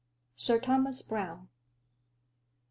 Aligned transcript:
SIR 0.35 0.59
THOMAS 0.61 1.03
BROWNE. 1.03 1.47